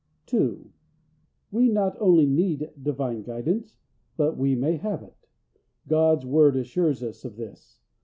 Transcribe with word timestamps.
2. 0.25 0.71
We 1.51 1.69
not 1.69 1.95
only 1.99 2.25
need 2.25 2.71
Divine 2.81 3.21
guidance, 3.21 3.77
but 4.17 4.35
we 4.35 4.55
may 4.55 4.77
have 4.77 5.03
it. 5.03 5.27
God's 5.87 6.25
word 6.25 6.55
assures 6.55 7.03
us 7.03 7.23
of 7.23 7.35
this. 7.35 7.79